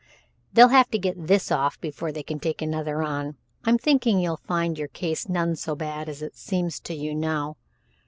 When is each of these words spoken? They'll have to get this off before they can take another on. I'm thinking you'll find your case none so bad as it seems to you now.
They'll 0.51 0.69
have 0.69 0.89
to 0.89 0.97
get 0.97 1.27
this 1.27 1.51
off 1.51 1.79
before 1.79 2.11
they 2.11 2.23
can 2.23 2.39
take 2.39 2.63
another 2.63 3.03
on. 3.03 3.37
I'm 3.65 3.77
thinking 3.77 4.19
you'll 4.19 4.37
find 4.37 4.75
your 4.75 4.87
case 4.87 5.29
none 5.29 5.55
so 5.55 5.75
bad 5.75 6.09
as 6.09 6.23
it 6.23 6.35
seems 6.35 6.79
to 6.79 6.95
you 6.95 7.13
now. 7.13 7.57